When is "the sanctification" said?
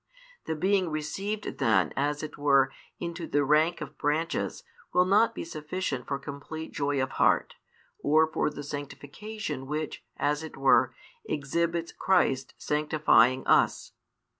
8.49-9.67